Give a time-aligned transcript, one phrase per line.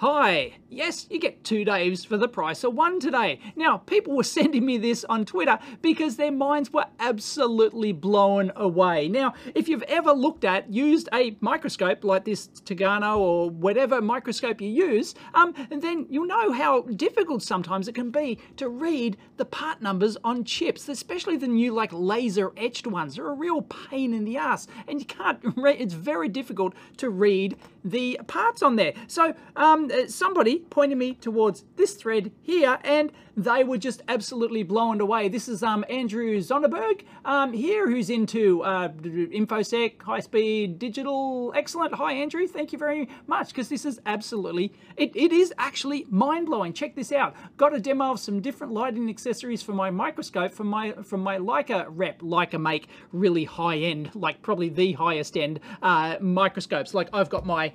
[0.00, 3.38] Hi, yes, you get two Daves for the price of one today.
[3.54, 9.08] Now, people were sending me this on Twitter because their minds were absolutely blown away.
[9.08, 14.62] Now, if you've ever looked at, used a microscope like this Tagarno or whatever microscope
[14.62, 19.44] you use, um, then you'll know how difficult sometimes it can be to read the
[19.44, 23.16] part numbers on chips, especially the new like laser etched ones.
[23.16, 27.58] They're a real pain in the ass and you can't, it's very difficult to read
[27.84, 28.94] the parts on there.
[29.06, 34.62] So, um, uh, somebody pointed me towards this thread here and they were just absolutely
[34.62, 35.28] blown away.
[35.28, 41.52] This is um, Andrew Zonenberg um, here who's into uh, InfoSec, high-speed digital.
[41.56, 41.94] Excellent.
[41.94, 42.46] Hi, Andrew.
[42.46, 46.72] Thank you very much because this is absolutely, it, it is actually mind-blowing.
[46.72, 47.34] Check this out.
[47.56, 51.38] Got a demo of some different lighting accessories for my microscope from my from my
[51.38, 52.20] Leica rep.
[52.20, 56.94] Leica make really high-end, like probably the highest end uh, microscopes.
[56.94, 57.72] Like I've got my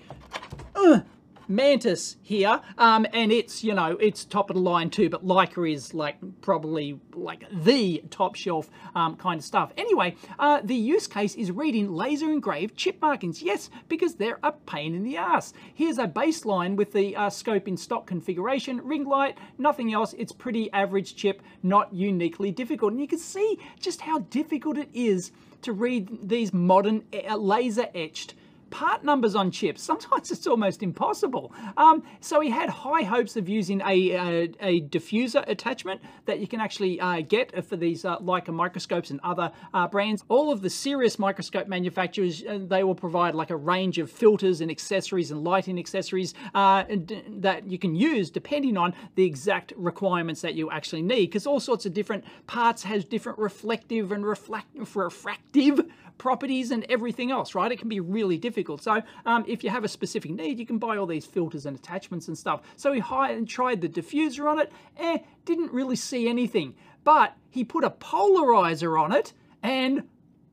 [0.76, 1.02] uh,
[1.48, 5.72] Mantis here, um, and it's, you know, it's top of the line too, but Leica
[5.72, 9.72] is like probably like the top shelf um, kind of stuff.
[9.78, 13.42] Anyway, uh, the use case is reading laser engraved chip markings.
[13.42, 15.54] Yes, because they're a pain in the ass.
[15.74, 20.14] Here's a baseline with the uh, scope in stock configuration, ring light, nothing else.
[20.18, 22.92] It's pretty average chip, not uniquely difficult.
[22.94, 27.88] And you can see just how difficult it is to read these modern uh, laser
[27.96, 28.36] etched
[28.70, 29.82] part numbers on chips.
[29.96, 31.54] Sometimes it's almost impossible.
[31.78, 36.48] Um, so he had high hopes of using a, a, a diffuser attachment that you
[36.48, 40.24] can actually uh, get for these uh, Leica microscopes and other uh, brands.
[40.30, 44.62] All of the serious microscope manufacturers, uh, they will provide like a range of filters
[44.62, 46.84] and accessories and lighting accessories uh,
[47.30, 51.60] that you can use depending on the exact requirements that you actually need because all
[51.60, 55.82] sorts of different parts has different reflective and reflect refractive
[56.18, 57.72] properties and everything else, right?
[57.72, 58.82] It can be really difficult.
[58.82, 61.76] So um, if you have a specific need, you can buy all these filters and
[61.76, 62.62] attachments and stuff.
[62.76, 66.76] So he hired and tried the diffuser on it, eh, didn't really see anything.
[67.04, 70.04] But he put a polarizer on it and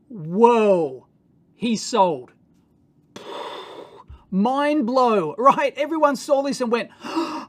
[0.09, 1.07] whoa,
[1.55, 2.33] he sold.
[4.31, 5.75] Mind blow, right?
[5.77, 6.91] Everyone saw this and went,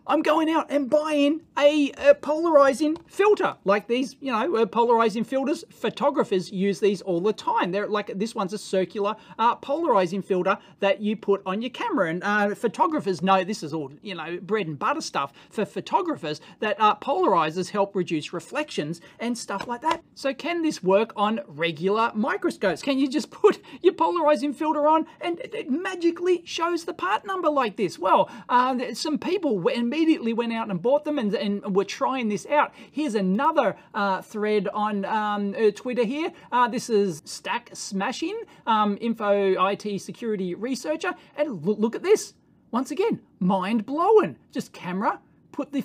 [0.06, 5.24] I'm going out and buying a, a polarizing filter like these, you know, uh, polarizing
[5.24, 5.64] filters.
[5.70, 7.72] Photographers use these all the time.
[7.72, 12.10] They're like, this one's a circular uh, polarizing filter that you put on your camera.
[12.10, 16.42] And uh, photographers know this is all, you know, bread and butter stuff for photographers
[16.60, 20.04] that uh, polarizers help reduce reflections and stuff like that.
[20.16, 22.82] So can this work on regular microscopes?
[22.82, 27.50] Can you just put your polarizing filter on and it magically shows the part number
[27.50, 27.98] like this?
[27.98, 32.28] Well, uh, some people, when immediately went out and bought them and, and were trying
[32.28, 32.74] this out.
[32.92, 36.32] Here's another uh, thread on um, uh, Twitter here.
[36.52, 41.14] Uh, this is Stack Smashing, um, Info IT security researcher.
[41.38, 42.34] And look, look at this.
[42.72, 44.38] Once again, mind blowing.
[44.52, 45.20] Just camera,
[45.52, 45.84] put the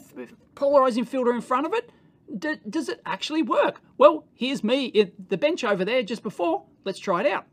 [0.54, 1.90] polarizing filter in front of it.
[2.38, 3.80] D does it actually work?
[3.98, 6.64] Well, here's me at the bench over there just before.
[6.84, 7.46] Let's try it out.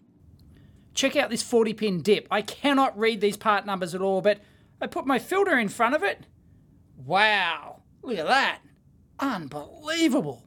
[0.93, 2.27] Check out this 40 pin dip.
[2.31, 4.39] I cannot read these part numbers at all, but
[4.79, 6.25] I put my filter in front of it
[6.97, 8.59] Wow, look at that.
[9.19, 10.43] Unbelievable.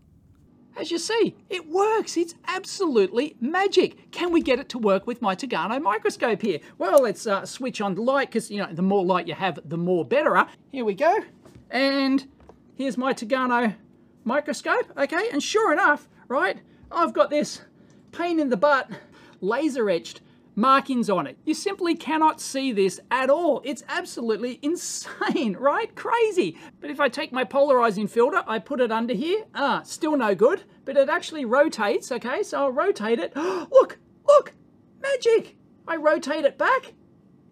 [0.77, 2.17] As you see, it works.
[2.17, 4.13] It's absolutely magic.
[4.13, 6.61] Can we get it to work with my Tagarno microscope here?
[6.79, 9.59] Well, let's uh, switch on the light because, you know, the more light you have,
[9.65, 10.47] the more better.
[10.71, 11.19] Here we go.
[11.71, 12.29] And
[12.77, 13.75] here's my Tagarno
[14.25, 14.93] microscope.
[14.97, 16.59] Okay, and sure enough, right,
[16.93, 17.63] I've got this
[18.13, 18.89] pain in the butt
[19.41, 20.21] laser etched
[20.59, 21.39] markings on it.
[21.45, 23.63] You simply cannot see this at all.
[23.65, 25.95] It's absolutely insane, right?
[25.95, 26.59] Crazy.
[26.81, 30.35] But if I take my polarizing filter, I put it under here, ah, still no
[30.35, 32.43] good, but it actually rotates, okay?
[32.43, 33.35] So I'll rotate it.
[33.37, 34.55] look, look,
[35.01, 35.57] magic.
[35.87, 36.93] I rotate it back,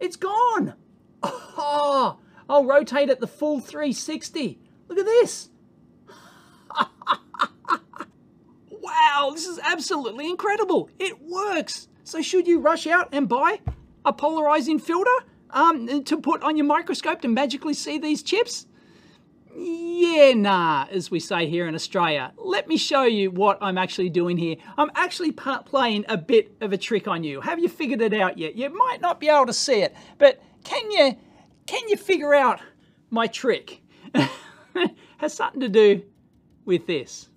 [0.00, 0.74] it's gone.
[1.22, 2.18] Oh,
[2.50, 4.58] I'll rotate it the full 360.
[4.88, 5.50] Look at this.
[8.70, 10.90] wow, this is absolutely incredible.
[10.98, 11.88] It works.
[12.06, 13.58] So should you rush out and buy
[14.04, 15.10] a polarizing filter
[15.50, 18.66] um, to put on your microscope to magically see these chips?
[19.53, 22.32] Yeah, nah, as we say here in Australia.
[22.36, 24.54] Let me show you what I'm actually doing here.
[24.78, 27.41] I'm actually playing a bit of a trick on you.
[27.41, 28.54] Have you figured it out yet?
[28.54, 31.16] You might not be able to see it, but can you,
[31.66, 32.60] can you figure out
[33.10, 33.82] my trick?
[35.16, 36.04] has something to do
[36.64, 37.30] with this.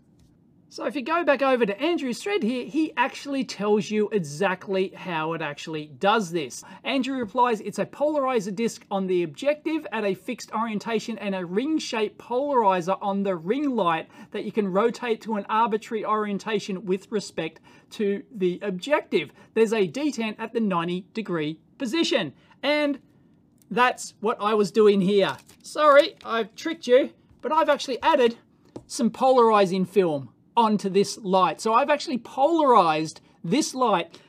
[0.71, 4.89] So if you go back over to Andrew's thread here, he actually tells you exactly
[4.89, 6.63] how it actually does this.
[6.83, 11.43] Andrew replies, it's a polarizer disc on the objective at a fixed orientation and a
[11.43, 17.11] ring-shaped polarizer on the ring light that you can rotate to an arbitrary orientation with
[17.11, 19.31] respect to the objective.
[19.55, 22.31] There's a detent at the 90 degree position.
[22.61, 22.99] And
[23.71, 25.35] that's what I was doing here.
[25.63, 27.09] Sorry, I've tricked you,
[27.41, 28.37] but I've actually added
[28.85, 30.29] some polarizing film
[30.59, 31.61] onto this light.
[31.61, 34.19] So I've actually polarized this light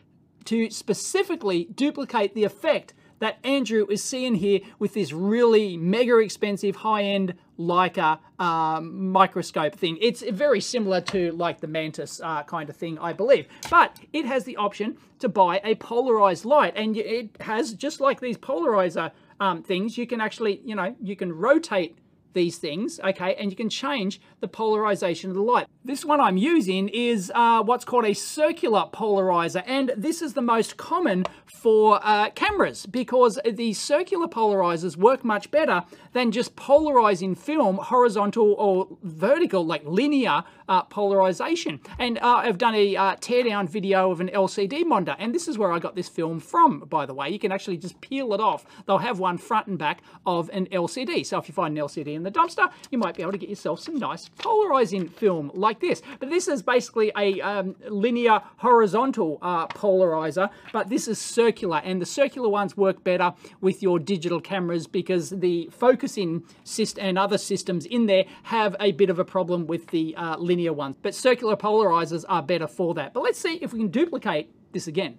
[0.44, 6.77] to specifically duplicate the effect that Andrew is seeing here with this really mega expensive
[6.77, 9.99] high-end Leica um, microscope thing.
[10.00, 13.47] It's very similar to like the Mantis uh, kind of thing, I believe.
[13.69, 18.21] But it has the option to buy a polarized light and it has, just like
[18.21, 19.11] these polarizer
[19.41, 21.99] um, things, you can actually, you know, you can rotate
[22.32, 25.67] these things, okay, and you can change the polarization of the light.
[25.85, 30.43] This one I'm using is uh, what's called a circular polarizer, and this is the
[30.43, 37.35] most common for uh, cameras because the circular polarizers work much better than just polarizing
[37.35, 41.81] film horizontal or vertical, like linear uh, polarization.
[41.99, 45.59] And uh, I've done a uh, teardown video of an LCD monitor, and this is
[45.59, 47.29] where I got this film from, by the way.
[47.31, 48.65] You can actually just peel it off.
[48.87, 51.27] They'll have one front and back of an LCD.
[51.27, 53.49] So if you find an LCD in the dumpster, you might be able to get
[53.49, 56.02] yourself some nice polarizing film like this.
[56.19, 62.00] But this is basically a um, linear horizontal uh, polarizer, but this is circular, and
[62.00, 67.38] the circular ones work better with your digital cameras because the focusing system and other
[67.38, 70.96] systems in there have a bit of a problem with the uh, linear ones.
[71.00, 73.14] But circular polarizers are better for that.
[73.14, 75.19] But let's see if we can duplicate this again.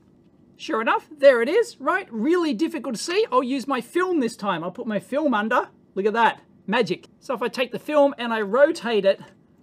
[0.57, 2.07] Sure enough, there it is, right?
[2.11, 3.25] Really difficult to see.
[3.31, 4.63] I'll use my film this time.
[4.63, 5.69] I'll put my film under.
[5.95, 7.07] Look at that magic.
[7.19, 9.19] So if I take the film and I rotate it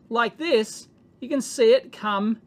[0.09, 0.89] like this,
[1.21, 2.41] you can see it come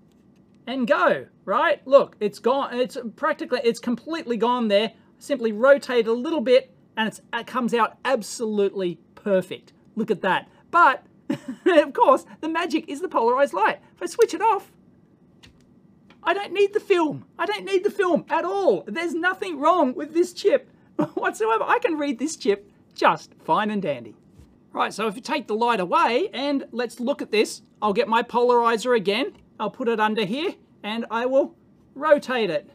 [0.68, 1.86] and go, right?
[1.88, 4.94] Look, it's gone, it's practically, it's completely gone there.
[5.18, 9.74] Simply rotate a little bit and it comes out absolutely perfect.
[9.96, 10.50] Look at that.
[10.72, 11.06] But,
[11.66, 13.80] of course, the magic is the polarized light.
[13.96, 14.72] If I switch it off,
[16.24, 17.26] I don't need the film.
[17.38, 18.84] I don't need the film at all.
[18.88, 20.70] There's nothing wrong with this chip
[21.16, 21.64] whatsoever.
[21.64, 24.16] I can read this chip just fine and dandy.
[24.74, 28.08] Right, so if you take the light away and let's look at this, I'll get
[28.08, 29.34] my polarizer again.
[29.60, 31.56] I'll put it under here and I will
[31.94, 32.70] rotate it.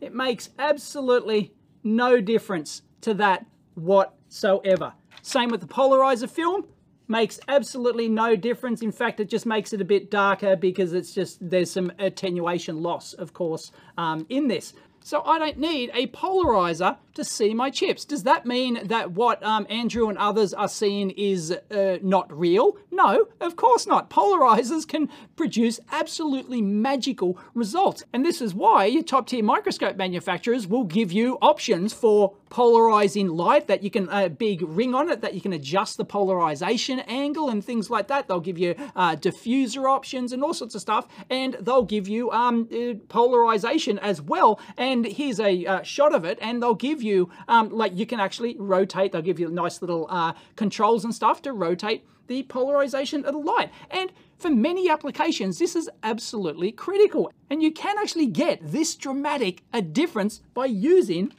[0.00, 1.52] It makes absolutely
[1.82, 4.92] no difference to that whatsoever.
[5.22, 6.66] Same with the polarizer film,
[7.08, 8.80] makes absolutely no difference.
[8.80, 12.80] In fact, it just makes it a bit darker because it's just, there's some attenuation
[12.80, 14.72] loss, of course, um, in this.
[15.02, 18.04] So I don't need a polarizer to see my chips.
[18.04, 22.76] Does that mean that what um, Andrew and others are seeing is uh, not real?
[22.90, 24.10] No, of course not.
[24.10, 28.04] Polarizers can produce absolutely magical results.
[28.12, 33.28] And this is why your top tier microscope manufacturers will give you options for polarizing
[33.28, 36.04] light that you can, a uh, big ring on it that you can adjust the
[36.04, 38.26] polarization angle and things like that.
[38.28, 41.06] They'll give you uh, diffuser options and all sorts of stuff.
[41.30, 44.60] And they'll give you um, uh, polarization as well.
[44.76, 46.38] And here's a uh, shot of it.
[46.42, 49.82] And they'll give you you, um, like you can actually rotate, they'll give you nice
[49.82, 53.70] little uh, controls and stuff to rotate the polarization of the light.
[53.90, 57.32] And for many applications, this is absolutely critical.
[57.50, 61.32] And you can actually get this dramatic a difference by using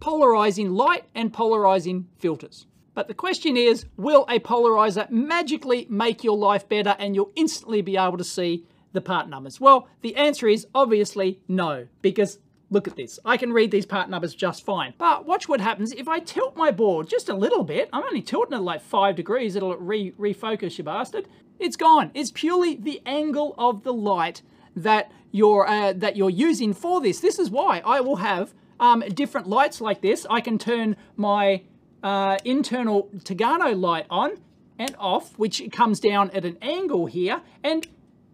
[0.00, 2.66] polarizing light and polarizing filters.
[2.94, 7.80] But the question is, will a polarizer magically make your life better and you'll instantly
[7.80, 9.60] be able to see the part numbers?
[9.60, 12.38] Well, the answer is obviously no, because
[12.70, 13.18] Look at this.
[13.24, 14.92] I can read these part numbers just fine.
[14.98, 17.88] But watch what happens if I tilt my board just a little bit.
[17.92, 19.56] I'm only tilting it like five degrees.
[19.56, 21.28] It'll re refocus, you bastard.
[21.58, 22.10] It's gone.
[22.14, 24.42] It's purely the angle of the light
[24.76, 27.20] that you're, uh, that you're using for this.
[27.20, 30.26] This is why I will have um, different lights like this.
[30.28, 31.62] I can turn my
[32.02, 34.32] uh, internal Tagarno light on
[34.78, 37.40] and off, which comes down at an angle here.
[37.64, 37.86] And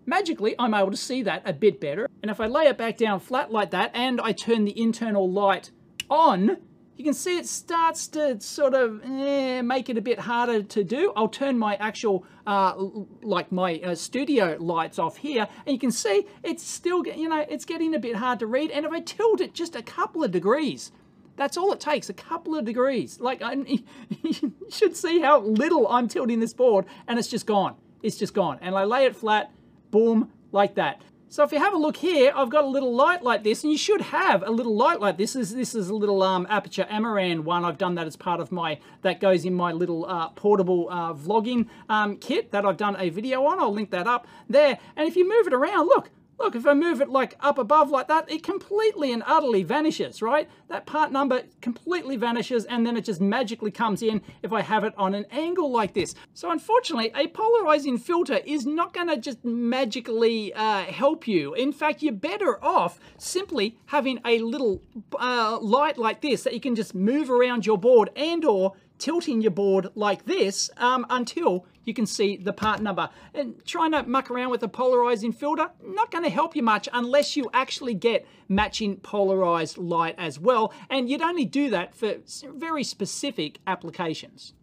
[0.06, 2.08] magically I'm able to see that a bit better.
[2.22, 5.30] And if I lay it back down flat like that and I turn the internal
[5.30, 5.70] light
[6.10, 6.58] on,
[6.96, 10.84] you can see it starts to sort of eh, make it a bit harder to
[10.84, 11.12] do.
[11.16, 12.74] I'll turn my actual, uh,
[13.22, 17.44] like my uh, studio lights off here, and you can see it's still, you know,
[17.48, 18.70] it's getting a bit hard to read.
[18.70, 20.92] And if I tilt it just a couple of degrees,
[21.36, 23.18] that's all it takes, a couple of degrees.
[23.20, 23.54] Like, I,
[24.22, 27.74] you should see how little I'm tilting this board, and it's just gone.
[28.02, 28.58] It's just gone.
[28.60, 29.50] And I lay it flat,
[29.94, 31.00] boom, like that.
[31.28, 33.72] So if you have a look here, I've got a little light like this, and
[33.72, 35.34] you should have a little light like this.
[35.34, 37.64] This, this is a little um, Aputure Amaran one.
[37.64, 41.14] I've done that as part of my, that goes in my little uh, portable uh,
[41.14, 43.60] vlogging um, kit that I've done a video on.
[43.60, 44.78] I'll link that up there.
[44.96, 47.90] And if you move it around, look, Look, if I move it like up above
[47.90, 50.48] like that, it completely and utterly vanishes, right?
[50.68, 54.84] That part number completely vanishes and then it just magically comes in if I have
[54.84, 56.14] it on an angle like this.
[56.32, 61.54] So unfortunately, a polarizing filter is not to just magically uh, help you.
[61.54, 64.82] In fact, you're better off simply having a little
[65.18, 69.40] uh, light like this that you can just move around your board and or tilting
[69.40, 73.10] your board like this um, until you can see the part number.
[73.34, 76.88] And trying to muck around with a polarizing filter, not going to help you much
[76.92, 80.72] unless you actually get matching polarized light as well.
[80.88, 82.16] And you'd only do that for
[82.54, 84.54] very specific applications.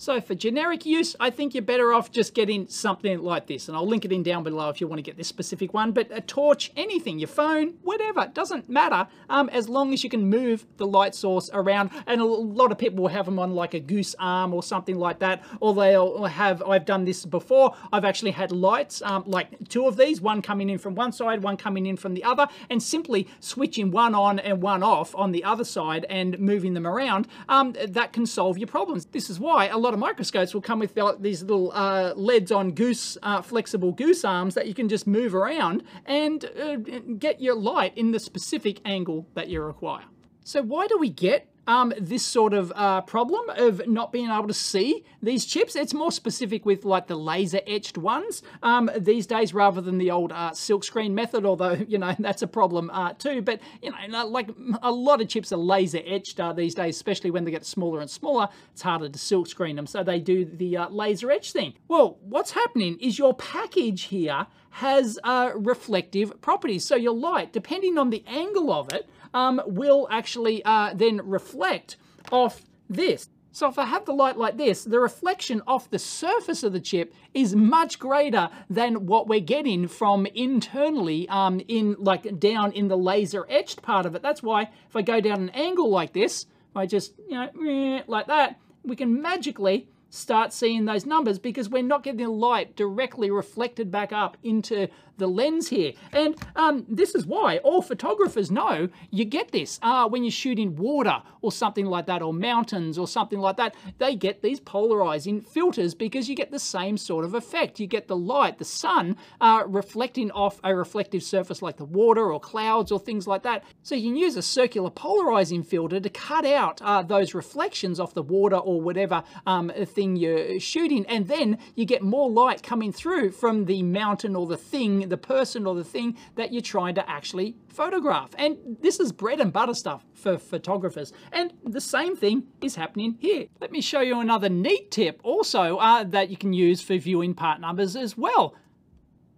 [0.00, 3.68] So for generic use, I think you're better off just getting something like this.
[3.68, 5.92] And I'll link it in down below if you want to get this specific one.
[5.92, 10.30] But a torch, anything, your phone, whatever, doesn't matter um, as long as you can
[10.30, 11.90] move the light source around.
[12.06, 14.98] And a lot of people will have them on like a goose arm or something
[14.98, 15.44] like that.
[15.60, 19.98] Or they'll have, I've done this before, I've actually had lights, um, like two of
[19.98, 23.28] these, one coming in from one side, one coming in from the other, and simply
[23.40, 27.74] switching one on and one off on the other side and moving them around, um,
[27.86, 29.04] that can solve your problems.
[29.04, 32.52] This is why a lot lot of microscopes will come with these little uh, leads
[32.52, 36.76] on goose, uh, flexible goose arms that you can just move around and uh,
[37.18, 40.04] get your light in the specific angle that you require.
[40.44, 44.48] So why do we get um, this sort of uh, problem of not being able
[44.48, 45.76] to see these chips.
[45.76, 50.10] It's more specific with like the laser etched ones um, these days rather than the
[50.10, 53.40] old uh, silkscreen method, although, you know, that's a problem uh, too.
[53.40, 54.50] But, you know, like
[54.82, 58.00] a lot of chips are laser etched uh, these days, especially when they get smaller
[58.00, 58.48] and smaller.
[58.72, 61.74] It's harder to silkscreen them, so they do the uh, laser etch thing.
[61.86, 66.84] Well, what's happening is your package here has uh, reflective properties.
[66.84, 71.96] So your light, depending on the angle of it, um, will actually uh, then reflect
[72.30, 73.28] off this.
[73.52, 76.80] So if I have the light like this, the reflection off the surface of the
[76.80, 82.86] chip is much greater than what we're getting from internally um, in like down in
[82.88, 84.22] the laser etched part of it.
[84.22, 86.46] That's why if I go down an angle like this,
[86.76, 91.82] I just, you know, like that, we can magically start seeing those numbers because we're
[91.82, 94.88] not getting the light directly reflected back up into
[95.20, 95.92] the lens here.
[96.12, 100.58] And um, this is why all photographers know you get this uh, when you shoot
[100.58, 103.74] in water or something like that, or mountains or something like that.
[103.98, 107.78] They get these polarizing filters because you get the same sort of effect.
[107.78, 112.32] You get the light, the sun, uh, reflecting off a reflective surface like the water
[112.32, 113.64] or clouds or things like that.
[113.82, 118.14] So you can use a circular polarizing filter to cut out uh, those reflections off
[118.14, 121.04] the water or whatever um, thing you're shooting.
[121.06, 125.16] And then you get more light coming through from the mountain or the thing the
[125.16, 128.30] person or the thing that you're trying to actually photograph.
[128.36, 131.12] And this is bread and butter stuff for photographers.
[131.32, 133.46] And the same thing is happening here.
[133.60, 137.34] Let me show you another neat tip also uh, that you can use for viewing
[137.34, 138.54] part numbers as well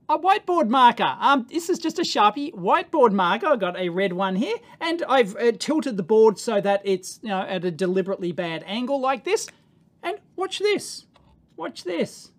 [0.08, 1.16] a whiteboard marker.
[1.20, 3.46] Um, this is just a Sharpie whiteboard marker.
[3.46, 7.18] I've got a red one here, and I've uh, tilted the board so that it's
[7.22, 9.48] you know, at a deliberately bad angle like this.
[10.02, 11.06] And watch this.
[11.56, 12.30] Watch this.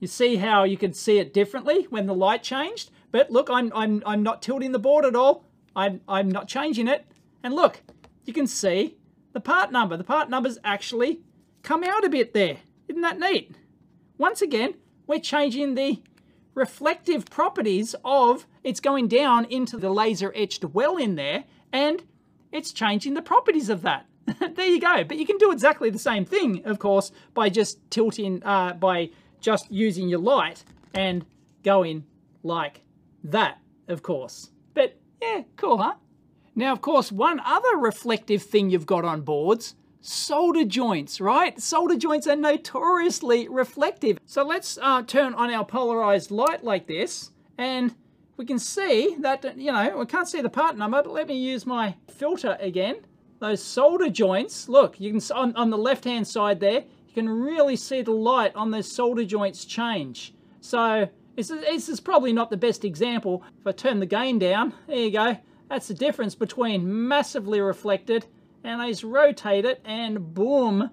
[0.00, 2.90] You see how you can see it differently when the light changed?
[3.10, 5.44] But look, I'm, I'm, I'm not tilting the board at all.
[5.76, 7.06] I'm, I'm not changing it.
[7.42, 7.80] And look,
[8.24, 8.96] you can see
[9.32, 9.96] the part number.
[9.96, 11.20] The part numbers actually
[11.62, 12.58] come out a bit there.
[12.88, 13.56] Isn't that neat?
[14.18, 14.74] Once again,
[15.06, 16.02] we're changing the
[16.54, 22.04] reflective properties of it's going down into the laser etched well in there and
[22.52, 24.06] it's changing the properties of that.
[24.54, 25.04] there you go.
[25.04, 29.10] But you can do exactly the same thing, of course, by just tilting, uh, by
[29.40, 30.64] just using your light
[30.94, 31.24] and
[31.62, 32.04] going
[32.42, 32.82] like
[33.24, 34.50] that, of course.
[34.74, 35.94] But yeah, cool, huh?
[36.54, 41.60] Now, of course, one other reflective thing you've got on boards, solder joints, right?
[41.60, 44.18] Solder joints are notoriously reflective.
[44.26, 47.94] So let's uh, turn on our polarized light like this, and
[48.36, 51.36] we can see that, you know, we can't see the part number, but let me
[51.36, 52.96] use my filter again.
[53.40, 57.76] Those solder joints, look, you can on, on the left-hand side there, you can really
[57.76, 60.34] see the light on those solder joints change.
[60.60, 63.42] So this is, this is probably not the best example.
[63.60, 65.36] If I turn the gain down, there you go.
[65.68, 68.26] That's the difference between massively reflected
[68.62, 70.90] and I just rotate it and boom,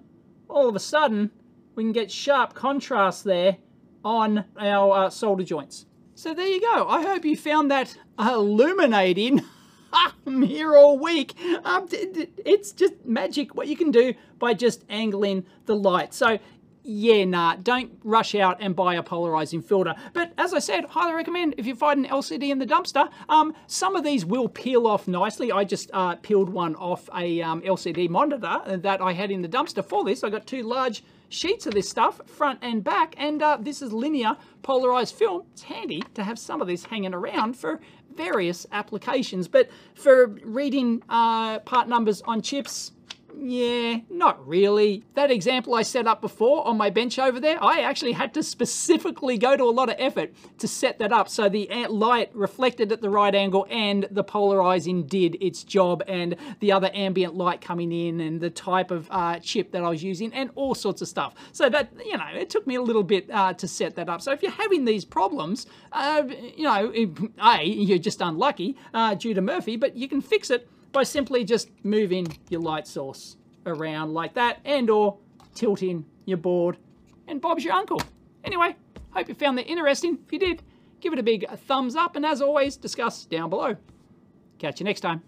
[0.48, 1.30] all of a sudden
[1.74, 3.56] we can get sharp contrast there
[4.04, 5.86] on our uh, solder joints.
[6.14, 6.86] So there you go.
[6.88, 9.42] I hope you found that illuminating.
[10.26, 11.34] I'm here all week.
[11.64, 16.14] Um, it's just magic what you can do by just angling the light.
[16.14, 16.38] So
[16.84, 19.94] yeah, nah, don't rush out and buy a polarizing filter.
[20.12, 23.08] But as I said, highly recommend if you find an LCD in the dumpster.
[23.28, 25.52] Um, some of these will peel off nicely.
[25.52, 29.48] I just uh, peeled one off a um, LCD monitor that I had in the
[29.48, 30.24] dumpster for this.
[30.24, 33.92] I got two large sheets of this stuff, front and back, and uh, this is
[33.92, 35.44] linear polarized film.
[35.52, 37.80] It's handy to have some of this hanging around for
[38.16, 39.48] various applications.
[39.48, 42.92] But for reading uh, part numbers on chips,
[43.44, 45.02] yeah, not really.
[45.14, 48.42] That example I set up before on my bench over there, I actually had to
[48.42, 52.92] specifically go to a lot of effort to set that up so the light reflected
[52.92, 57.60] at the right angle and the polarizing did its job and the other ambient light
[57.60, 61.02] coming in and the type of uh, chip that I was using and all sorts
[61.02, 61.34] of stuff.
[61.50, 64.22] So that, you know, it took me a little bit uh, to set that up.
[64.22, 66.22] So if you're having these problems, uh,
[66.56, 66.92] you know,
[67.42, 71.44] A, you're just unlucky uh, due to Murphy, but you can fix it by simply
[71.44, 75.18] just moving your light source around like that and or
[75.54, 76.76] tilting your board
[77.28, 78.00] and Bob's your uncle.
[78.44, 78.76] Anyway,
[79.10, 80.18] hope you found that interesting.
[80.26, 80.62] If you did,
[81.00, 83.76] give it a big thumbs up and as always, discuss down below.
[84.58, 85.22] Catch you next time.